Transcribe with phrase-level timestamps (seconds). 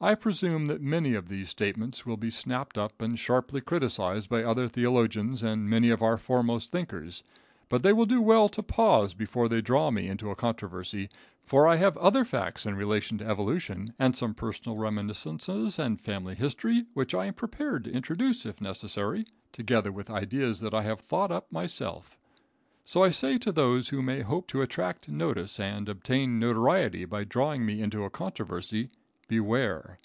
[0.00, 4.44] I presume that many of these statements will be snapped up and sharply criticised by
[4.44, 7.24] other theologians and many of our foremost thinkers,
[7.68, 11.08] but they will do well to pause before they draw me into a controversy,
[11.44, 16.36] for I have other facts in relation to evolution, and some personal reminiscences and family
[16.36, 21.00] history, which I am prepared to introduce, if necessary, together with ideas that I have
[21.00, 22.16] thought up myself.
[22.84, 27.24] So I say to those who may hope to attract notice and obtain notoriety by
[27.24, 28.90] drawing me into a controversy,
[29.30, 29.96] beware.